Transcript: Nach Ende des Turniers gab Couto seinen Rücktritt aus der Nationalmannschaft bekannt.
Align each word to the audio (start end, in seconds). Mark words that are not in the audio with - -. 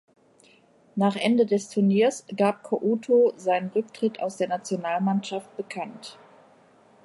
Nach 0.95 1.15
Ende 1.15 1.45
des 1.45 1.69
Turniers 1.69 2.25
gab 2.35 2.63
Couto 2.63 3.33
seinen 3.37 3.69
Rücktritt 3.69 4.19
aus 4.19 4.35
der 4.37 4.47
Nationalmannschaft 4.47 5.55
bekannt. 5.57 6.17